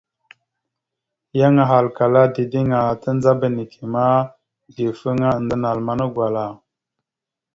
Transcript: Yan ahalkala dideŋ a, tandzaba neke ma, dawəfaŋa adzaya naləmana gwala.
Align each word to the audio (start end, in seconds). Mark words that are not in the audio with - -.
Yan 1.39 1.55
ahalkala 1.63 2.21
dideŋ 2.33 2.67
a, 2.79 2.81
tandzaba 3.01 3.47
neke 3.55 3.83
ma, 3.93 4.05
dawəfaŋa 4.75 5.29
adzaya 5.37 5.61
naləmana 5.63 6.05
gwala. 6.13 6.45